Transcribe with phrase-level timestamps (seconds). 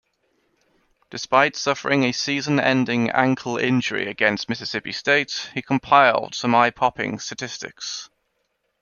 [1.11, 8.09] Despite suffering a season-ending ankle injury against Mississippi State, he compiled some eye-popping statistics.